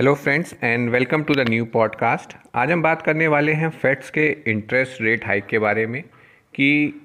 [0.00, 4.10] Hello friends and welcome to the new podcast आज हम बात करने वाले हैं फेड्स
[4.10, 6.02] के इंटरेस्ट रेट हाइक के बारे में
[6.54, 7.00] कि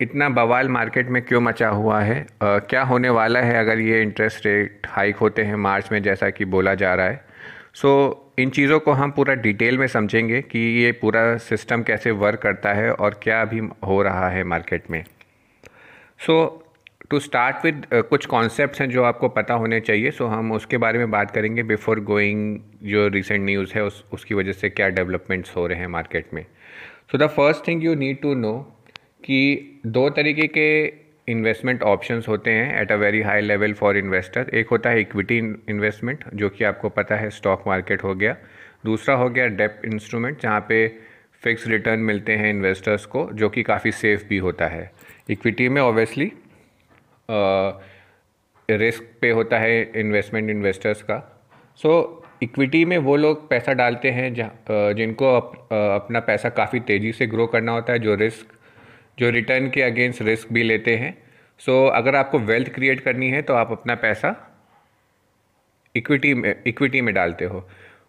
[0.00, 2.26] इतना बवाल मार्केट में क्यों मचा हुआ है?
[2.42, 6.30] आ, क्या होने वाला है अगर ये इंटरेस्ट रेट हाइक होते हैं मार्च में जैसा
[6.30, 7.24] कि बोला जा रहा है?
[7.74, 12.10] सो so, इन चीज़ों को हम पूरा डिटेल में समझेंगे कि ये पूरा सिस्टम कैसे
[12.10, 15.04] वर्क करता है और क्या अभी हो रहा है मार्केट में।
[16.18, 16.61] So so,
[17.12, 20.78] to start with कुछ कॉन्सेप्ट्स हैं जो आपको पता होने चाहिए सो so हम उसके
[20.78, 24.88] बारे में बात करेंगे बिफोर गोइंग जो रिसेंट न्यूज़ है, उस, उसकी वजह से क्या
[24.88, 26.44] डेवलपमेंट्स हो रहे हैं मार्केट में।
[27.12, 28.52] So the first thing you need to know
[29.24, 30.66] कि दो तरीके के
[31.28, 35.38] इन्वेस्टमेंट ऑप्शंस होते हैं at a very high level for investor एक होता है इक्विटी
[35.68, 38.36] इन्वेस्टमेंट जो कि आपको पता है स्टॉक मार्केट हो गया।
[38.84, 40.86] दूसरा हो गया डेप इंस्ट्रूमेंट जहाँ पे
[41.42, 44.90] फिक्स रिटर्न मिलते हैं इन्वेस्टर्स को, जो कि काफ़ी सेफ़ भी होता है।
[45.30, 46.32] इक्विटी में ऑब्वियसली
[48.68, 51.18] रिस्क पे होता है इन्वेस्टमेंट इन्वेस्टर्स का।
[51.78, 54.32] सो so, इक्विटी में वो लोग पैसा डालते हैं
[54.94, 58.56] जिनको अप, अपना पैसा काफ़ी तेज़ी से ग्रो करना होता है जो रिस्क
[59.18, 61.16] जो रिटर्न के अगेंस्ट रिस्क भी लेते हैं।
[61.60, 64.34] सो so, अगर आपको वेल्थ क्रिएट करनी है तो आप अपना पैसा
[65.94, 67.68] इक्विटी में इक्विटी में डालते हो।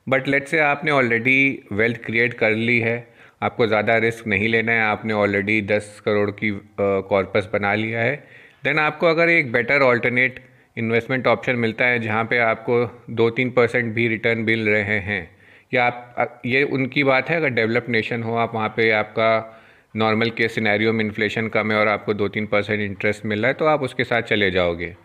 [0.09, 2.95] बट लेट से आपने ऑलरेडी वेल्थ क्रिएट कर ली है
[3.43, 8.15] आपको ज़्यादा रिस्क नहीं लेना है आपने ऑलरेडी दस करोड़ की कॉर्पस बना लिया है
[8.63, 10.39] देन आपको अगर एक बेटर ऑल्टरनेट
[10.77, 12.75] इन्वेस्टमेंट ऑप्शन मिलता है जहाँ पे आपको
[13.09, 15.37] दो तीन परसेंट भी रिटर्न मिल रहे हैं
[15.73, 19.59] या आप ये उनकी बात है अगर डेवलप नेशन हो आप वहाँ पे आपका
[19.95, 23.47] नॉर्मल के सिनेरियो में इन्फ्लेशन कम है और आपको दो तीन परसेंट इंटरेस्ट मिल रहा
[23.47, 24.95] है तो आप उसके साथ चले जाओगे।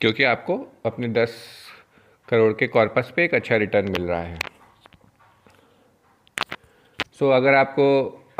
[0.00, 1.36] क्योंकि आपको अपने दस
[2.28, 4.38] करोड़ के कॉर्पस पे एक अच्छा रिटर्न मिल रहा है।
[7.12, 7.86] सो so, अगर आपको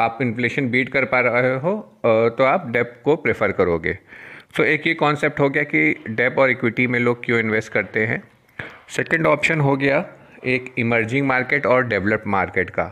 [0.01, 1.73] आप इन्फ्लेशन बीट कर पा रहे हो
[2.05, 3.99] तो आप डेप को प्रेफर करोगे।
[4.55, 7.73] सो so, एक ये कॉन्सेप्ट हो गया कि डेप और इक्विटी में लोग क्यों इन्वेस्ट
[7.73, 8.23] करते हैं?
[8.97, 10.05] सेकंड ऑप्शन हो गया
[10.47, 12.87] एक इमर्जिंग मार्केट और डेवलप्ड मार्केट का।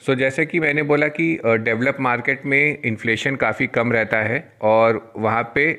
[0.00, 4.40] सो so, जैसे कि मैंने बोला कि डेवलप मार्केट में इन्फ्लेशन काफ़ी कम रहता है
[4.62, 5.70] और वहाँ पे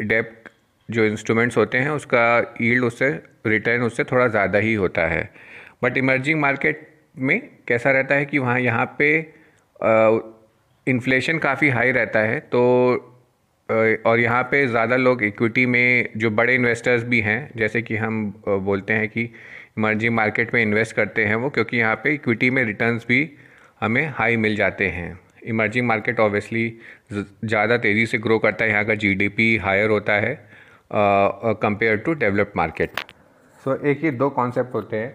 [0.00, 0.44] डेप
[0.88, 3.10] जो इंस्ट्रूमेंट्स होते हैं उसका ईल्ड उससे
[3.46, 5.30] रिटर्न उससे थोड़ा ज़्यादा ही होता है।
[5.84, 6.88] बट इमर्जिंग मार्केट
[7.18, 9.16] में कैसा रहता है कि वहाँ यहाँ पे
[10.86, 13.08] इन्फ्लेशन काफ़ी हाई रहता है तो
[14.06, 18.22] और यहाँ पे ज़्यादा लोग इक्विटी में जो बड़े इन्वेस्टर्स भी हैं जैसे कि हम
[18.46, 19.22] बोलते हैं कि
[19.78, 23.28] इमर्जिंग मार्केट में इन्वेस्ट करते हैं वो क्योंकि यहाँ पे इक्विटी में रिटर्न्स भी
[23.80, 26.68] हमें हाई मिल जाते हैं। इमर्जिंग मार्केट ऑब्वियसली
[27.12, 30.34] ज़्यादा तेज़ी से ग्रो करता है यहाँ का जीडीपी हायर होता है
[30.92, 33.00] compare to developed market
[33.60, 35.10] so एक ही दो कॉन्सेप्ट होते हैं।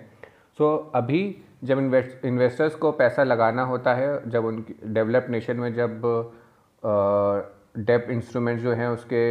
[0.60, 1.22] सो so, अभी
[1.64, 6.02] जब इन्वेस्ट इन्वेस्टर्स को पैसा लगाना होता है जब उनकी डेवलप नेशन में जब
[7.78, 9.24] डेप इंस्ट्रूमेंट जो हैं उसके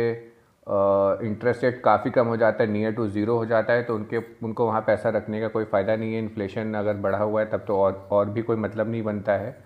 [1.26, 4.18] इंटरेस्ट रेट काफ़ी कम हो जाता है नियर टू ज़ीरो हो जाता है तो उनके
[4.44, 7.64] उनको वहाँ पैसा रखने का कोई फ़ायदा नहीं है। इन्फ्लेशन अगर बढ़ा हुआ है तब
[7.66, 9.56] तो और और भी कोई मतलब नहीं बनता है।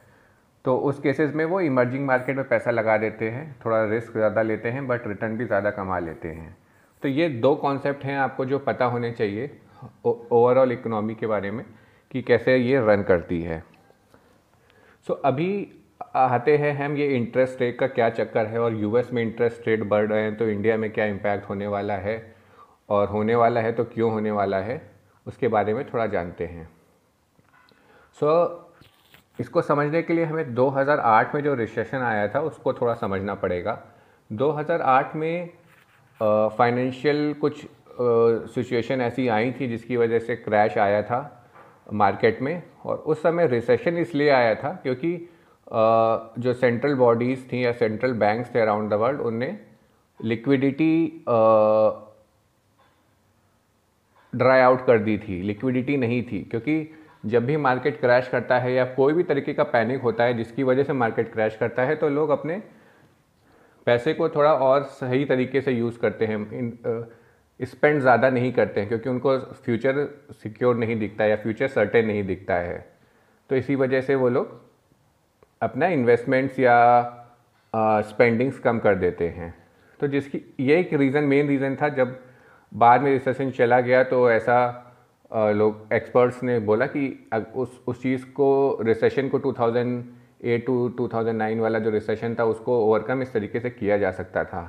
[0.64, 4.42] तो उस केसेस में वो इमर्जिंग मार्केट में पैसा लगा देते हैं थोड़ा रिस्क ज़्यादा
[4.42, 6.56] लेते हैं बट रिटर्न भी ज़्यादा कमा लेते हैं।
[7.02, 9.50] तो ये दो कॉन्सेप्ट हैं आपको जो पता होने चाहिए
[10.06, 11.64] ओवरऑल इकोनॉमी के बारे में
[12.10, 13.62] कि कैसे ये रन करती है।
[15.06, 15.72] सो so, अभी
[16.14, 19.82] आते हैं हम ये इंटरेस्ट रेट का क्या चक्कर है और यूएस में इंटरेस्ट रेट
[19.82, 22.34] बढ़ रहे हैं तो इंडिया में क्या इम्पैक्ट होने वाला है
[22.88, 24.90] और होने वाला है तो क्यों होने वाला है
[25.26, 26.68] उसके बारे में थोड़ा जानते हैं।
[28.20, 32.94] सो so, इसको समझने के लिए हमें 2008 में जो रिसेशन आया था उसको थोड़ा
[32.94, 33.78] समझना पड़ेगा।
[34.30, 35.50] 2008 में
[36.22, 37.66] फाइनेंशियल कुछ
[38.54, 41.48] सिचुएशन ऐसी आई थी जिसकी वजह से क्रैश आया था
[41.92, 45.29] मार्केट में और उस समय रिसेशन इसलिए आया था क्योंकि
[45.70, 49.56] जो सेंट्रल बॉडीज़ थी या सेंट्रल बैंक्स थे अराउंड द वर्ल्ड उनने
[50.20, 51.24] लिक्विडिटी
[54.32, 56.90] ड्राई आउट कर दी थी। लिक्विडिटी नहीं थी, क्योंकि
[57.26, 60.62] जब भी मार्केट क्रैश करता है या कोई भी तरीके का पैनिक होता है, जिसकी
[60.62, 62.60] वजह से मार्केट क्रैश करता है तो लोग अपने
[63.86, 66.38] पैसे को थोड़ा और सही तरीके से यूज़ करते हैं।
[67.60, 72.22] स्पेंड ज़्यादा नहीं करते हैं, क्योंकि उनको फ्यूचर सिक्योर नहीं दिखता या फ्यूचर सर्टेन नहीं
[72.24, 72.78] दिखता है।
[73.50, 74.58] तो इसी वजह से वो लोग
[75.62, 76.76] अपना इन्वेस्टमेंट्स या
[78.02, 79.54] स्पेंडिंग्स कम कर देते हैं।
[80.00, 82.18] तो जिसकी, ये एक रीज़न मेन रीज़न था जब
[82.72, 84.86] बाद में रिसेशन चला गया तो ऐसा
[85.30, 91.78] लोग एक्सपर्ट्स ने बोला कि उस उस चीज़ को रिसेशन को 2008 टू 2009 वाला
[91.78, 94.62] जो रिसेशन था उसको ओवरकम इस तरीके से किया जा सकता था।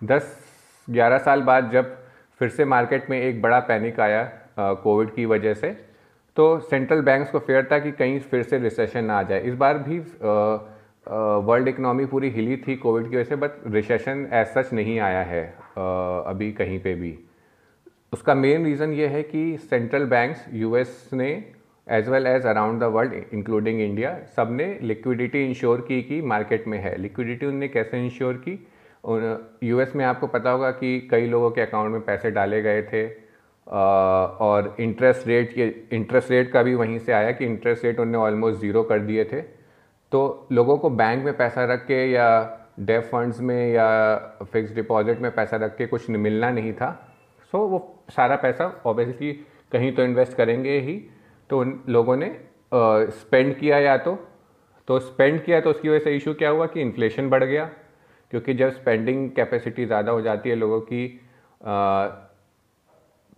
[0.00, 0.36] दस,
[0.88, 1.96] ग्यारह साल बाद जब
[2.40, 4.22] फिर से मार्केट में एक बड़ा पैनिक आया
[4.58, 5.70] कोविड की वजह से
[6.36, 9.54] तो सेंट्रल बैंक्स को फेयर था कि कहीं फिर से रिसेशन ना आ जाए। इस
[9.54, 9.98] बार भी
[11.46, 15.22] वर्ल्ड इकनॉमी पूरी हिली थी कोविड की वजह से बट रिसेशन एज सच नहीं आया
[15.22, 15.82] है आ,
[16.30, 17.18] अभी कहीं पे भी।
[18.12, 21.28] उसका मेन रीज़न ये है कि सेंट्रल बैंक्स यूएस ने
[21.86, 26.78] as well as around the world including India सबने लिक्विडिटी इंश्योर की कि मार्केट में
[26.78, 28.58] है। लिक्विडिटी उनने कैसे इंश्योर की?
[29.64, 33.06] यूएस में आपको पता होगा कि कई लोगों के अकाउंट में पैसे डाले गए थे।
[33.66, 35.66] और इंटरेस्ट रेट के
[35.96, 39.24] इंटरेस्ट रेट का भी वहीं से आया कि इंटरेस्ट रेट उन्होंने ऑलमोस्ट ज़ीरो कर दिए
[39.24, 39.40] थे।
[40.12, 44.16] तो लोगों को बैंक में पैसा रख के या डेफ फंड्स में या
[44.52, 46.90] फिक्स डिपॉजिट में पैसा रख के कुछ मिलना नहीं था।
[47.52, 47.78] सो वो
[48.10, 49.32] सारा पैसा ऑब्वियसली
[49.72, 50.94] कहीं तो इन्वेस्ट करेंगे ही।
[51.50, 52.30] तो उन लोगों ने
[52.72, 54.14] स्पेंड किया या तो।
[54.88, 57.64] तो स्पेंड किया तो उसकी वजह से इशू क्या हुआ कि इन्फ्लेशन बढ़ गया।
[58.32, 61.06] क्योंकि जब स्पेंडिंग कैपेसिटी ज़्यादा हो जाती है लोगों की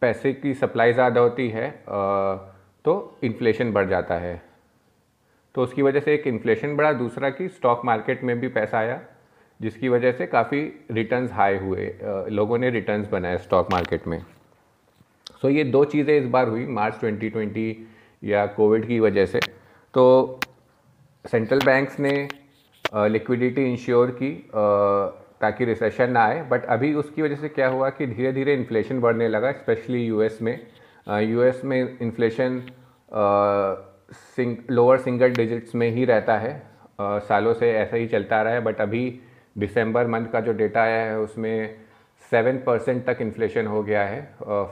[0.04, 1.70] पैसे की सप्लाई ज़्यादा होती है
[2.84, 4.40] तो इन्फ्लेशन बढ़ जाता है।
[5.54, 9.00] तो उसकी वजह से एक इन्फ्लेशन बढ़ा, दूसरा कि स्टॉक मार्केट में भी पैसा आया,
[9.60, 10.60] जिसकी वजह से काफ़ी
[10.90, 11.86] रिटर्न्स हाई हुए
[12.30, 14.20] लोगों ने रिटर्न्स बनाए स्टॉक मार्केट में।
[15.42, 17.76] सो ये दो चीज़ें इस बार हुई, मार्च 2020
[18.22, 19.40] या कोविड की वजह से।
[19.94, 20.40] तो
[21.24, 22.16] सेंट्रल बैंक्स ने
[23.08, 24.30] लिक्विडिटी इंश्योर की
[25.40, 29.00] ताकि रिसेशन ना आए। बट अभी उसकी वजह से क्या हुआ कि धीरे धीरे इन्फ्लेशन
[29.00, 30.58] बढ़ने लगा स्पेशली यूएस में।
[31.22, 32.62] यूएस में इन्फ्लेशन
[34.12, 36.52] सिंग लोअर सिंगल डिजिट्स में ही रहता है।
[37.00, 39.20] आ, सालों से ऐसा ही चलता रहा है। बट अभी
[39.56, 41.76] दिसंबर मंथ का जो डेटा आया है उसमें
[42.32, 44.20] सेवन परसेंट तक इन्फ्लेशन हो गया है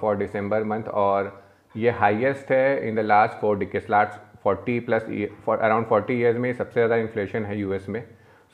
[0.01, 1.33] फॉर दिसंबर मंथ और
[1.75, 5.07] ये हाईएस्ट है in the last four decades last forty plus
[5.47, 8.03] for around forty years में सबसे ज़्यादा इन्फ्लेशन है यूएस में।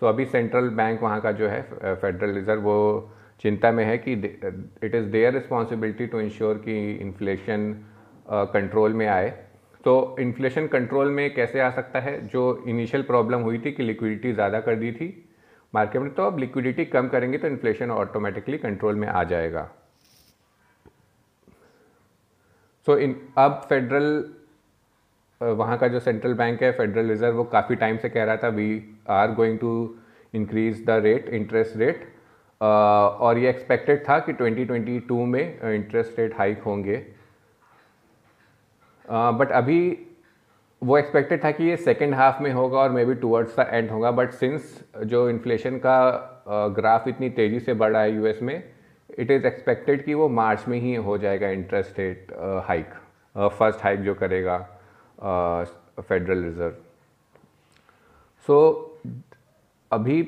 [0.03, 1.63] सो so, अभी सेंट्रल बैंक वहाँ का जो है
[1.95, 7.73] फेडरल रिज़र्व वो चिंता में है कि it is their responsibility to ensure कि इन्फ्लेशन
[8.29, 9.29] कंट्रोल में आए।
[9.85, 12.27] तो इन्फ्लेशन कंट्रोल में कैसे आ सकता है?
[12.27, 15.09] जो इनिशियल प्रॉब्लम हुई थी कि लिक्विडिटी ज़्यादा कर दी थी
[15.73, 19.69] मार्केट में तो अब लिक्विडिटी कम करेंगे तो इन्फ्लेशन ऑटोमेटिकली कंट्रोल में आ जाएगा।
[22.87, 24.25] सो so, इन अब फेडरल
[25.41, 28.49] वहाँ का जो सेंट्रल बैंक है फेडरल रिज़र्व वो काफ़ी टाइम से कह रहा था
[28.49, 29.73] we are going to
[30.35, 32.07] increase the rate interest rate
[32.61, 36.97] और ये एक्सपेक्टेड था कि 2022 में इंटरेस्ट रेट हाइक होंगे।
[39.09, 40.07] बट uh, अभी
[40.83, 43.91] वो एक्सपेक्टेड था कि ये सेकेंड हाफ़ में होगा और may be towards the end
[43.91, 48.63] होगा बट सिंस जो इन्फ्लेशन का ग्राफ uh, इतनी तेज़ी से बढ़ा है यूएस में
[49.19, 52.33] इट इज़ एक्सपेक्टेड कि वो मार्च में ही हो जाएगा interest rate
[52.67, 52.91] hike
[53.49, 54.59] first hike जो करेगा।
[55.19, 56.75] फेडरल रिज़र्व
[58.49, 58.59] सो
[59.91, 60.23] अभी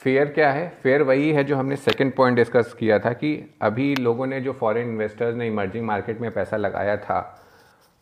[0.00, 0.68] फेयर क्या है?
[0.82, 3.32] फेयर वही है जो हमने सेकंड पॉइंट डिस्कस किया था कि
[3.62, 7.18] अभी लोगों ने जो फॉरेन इन्वेस्टर्स ने इमर्जिंग मार्केट में पैसा लगाया था,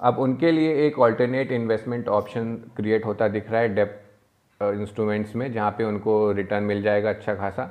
[0.01, 4.01] अब उनके लिए एक ऑल्टरनेट इन्वेस्टमेंट ऑप्शन क्रिएट होता दिख रहा है डेप
[4.61, 7.65] इंस्ट्रूमेंट्स में, जहाँ पे उनको रिटर्न मिल जाएगा अच्छा खासा।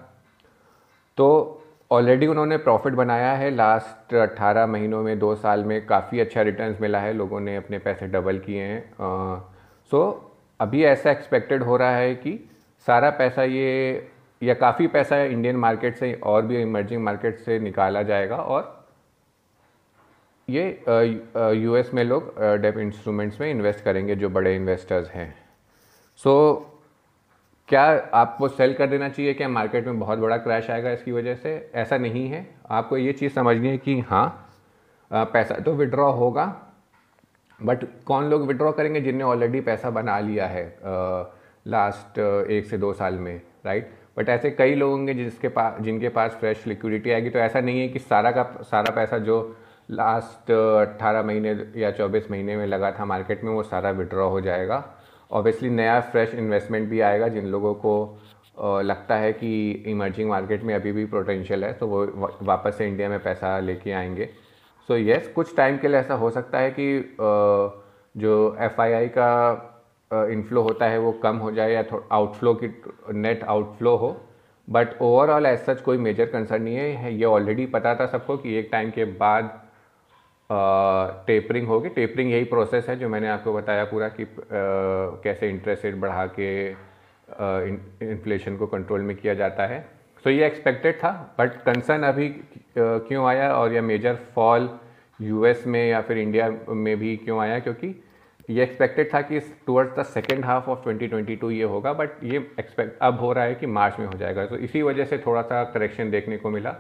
[1.17, 6.41] तो ऑलरेडी उन्होंने प्रॉफिट बनाया है। लास्ट 18 महीनों में दो साल में काफ़ी अच्छा
[6.41, 8.81] रिटर्न मिला है। लोगों ने अपने पैसे डबल किए हैं।
[9.91, 10.01] सो
[10.59, 12.39] अभी ऐसा एक्सपेक्टेड हो रहा है कि
[12.87, 14.09] सारा पैसा ये
[14.41, 18.75] या काफ़ी पैसा इंडियन मार्केट से और भी इमर्जिंग मार्केट से निकाला जाएगा और
[20.49, 20.65] ये
[21.55, 25.33] यूएस में लोग डेप इंस्ट्रूमेंट्स में इन्वेस्ट करेंगे जो बड़े इन्वेस्टर्स हैं।
[26.17, 26.76] सो so,
[27.69, 27.83] क्या
[28.13, 31.71] आपको सेल कर देना चाहिए क्या मार्केट में बहुत बड़ा क्रैश आएगा इसकी वजह से?
[31.75, 34.53] ऐसा नहीं है। आपको ये चीज़ समझनी है कि हाँ
[35.11, 36.45] पैसा तो विड्रॉ होगा
[37.59, 40.63] बट कौन लोग विड्रॉ करेंगे जिनने ऑलरेडी पैसा बना लिया है
[41.65, 42.19] लास्ट
[42.51, 46.37] एक से दो साल में राइट बट ऐसे कई लोग होंगे जिसके पास जिनके पास
[46.39, 49.55] फ्रेश लिक्विडिटी आएगी तो ऐसा नहीं है कि सारा का, सारा पैसा जो
[49.91, 54.41] लास्ट अट्ठारह महीने या चौबीस महीने में लगा था मार्केट में, वो सारा विड्रॉ हो
[54.41, 54.83] जाएगा।
[55.31, 58.19] ऑब्वियसली नया फ्रेश इन्वेस्टमेंट भी आएगा जिन लोगों को
[58.81, 59.49] लगता है कि
[59.87, 62.05] इमर्जिंग मार्केट में अभी भी पोटेंशियल है तो वो
[62.41, 65.99] वापस से इंडिया में पैसा लेके आएँगे। सो so, यस yes, कुछ टाइम के लिए
[65.99, 67.15] ऐसा हो सकता है कि
[68.15, 69.73] जो एफआईआई का
[70.31, 72.67] इनफ्लो होता है वो कम हो जाए या आउटफ्लो की
[73.13, 74.15] नेट आउटफ्लो हो।
[74.67, 78.55] बट ओवरऑल एज सच कोई मेजर कंसर्न नहीं है। ये ऑलरेडी पता था सबको कि
[78.55, 79.59] एक टाइम के बाद
[80.49, 84.25] टेपरिंग होगी। टेपरिंग यही प्रोसेस है जो मैंने आपको बताया पूरा कि
[85.23, 86.49] कैसे इंटरेस्ट रेट बढ़ा के
[88.11, 89.79] इन्फ्लेशन को कंट्रोल में किया जाता है।
[90.23, 92.29] सो so, ये एक्सपेक्टेड था बट कंसर्न अभी
[92.77, 94.69] क्यों आया और यह मेजर फॉल
[95.21, 97.59] यूएस में या फिर इंडिया में भी क्यों आया?
[97.59, 97.95] क्योंकि
[98.49, 102.97] ये एक्सपेक्टेड था कि towards the second half of 2022 ये होगा बट ये एक्सपेक्ट
[103.01, 105.63] अब हो रहा है कि मार्च में हो जाएगा। तो इसी वजह से थोड़ा सा
[105.73, 106.75] करेक्शन देखने को मिला।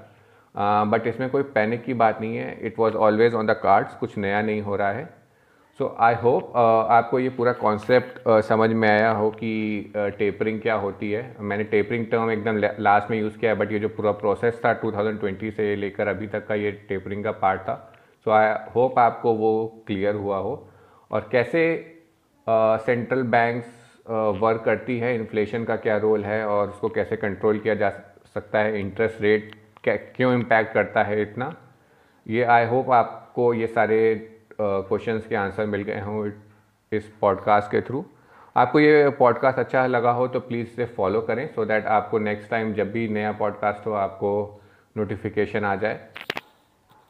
[0.57, 4.17] बट इसमें कोई पैनिक की बात नहीं है। It was always on the cards कुछ
[4.17, 5.05] नया नहीं हो रहा है।
[5.79, 10.61] सो आई होप आपको ये पूरा कॉन्सेप्ट uh, समझ में आया हो कि टेपरिंग uh,
[10.63, 13.89] क्या होती है। मैंने टेपरिंग टर्म एकदम लास्ट में यूज़ किया है बट ये जो
[13.89, 17.75] पूरा प्रोसेस था 2020 से लेकर अभी तक का ये टेपरिंग का पार्ट था।
[18.25, 20.55] सो आई होप आपको वो क्लियर हुआ हो।
[21.11, 21.63] और कैसे
[22.47, 23.67] सेंट्रल बैंक्स
[24.41, 27.89] वर्क करती है इन्फ्लेशन का क्या रोल है और उसको कैसे कंट्रोल किया जा
[28.33, 29.51] सकता है इंटरेस्ट रेट
[29.95, 31.55] क्यों इम्पैक्ट करता है इतना?
[32.27, 34.29] ये आई होप आपको ये सारे
[34.61, 36.31] क्वेश्चंस के आंसर मिल गए हों
[36.91, 38.05] इस पॉडकास्ट के थ्रू
[38.57, 42.19] आपको ये पॉडकास्ट अच्छा लगा हो तो प्लीज़ इसे फॉलो करें सो so दैट आपको
[42.19, 44.61] नेक्स्ट टाइम जब भी नया पॉडकास्ट हो आपको
[44.97, 46.07] नोटिफिकेशन आ जाए.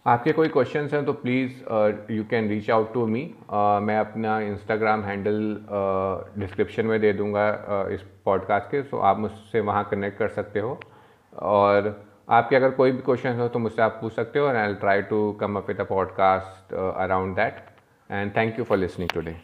[0.08, 1.52] आपके कोई क्वेश्चंस हैं तो please
[2.12, 5.66] you can reach out to me मैं अपना इंस्टाग्राम हैंडल
[6.38, 10.28] डिस्क्रिप्शन में दे दूँगा uh, इस पॉडकास्ट के सो so आप मुझसे वहाँ कनेक्ट कर
[10.28, 10.80] सकते हो.
[11.40, 14.74] और आपके अगर कोई भी क्वेश्चन हो तो मुझसे आप पूछ सकते हो and I
[14.74, 17.66] try to come up with a podcast around that
[18.10, 19.36] and thank you for listening today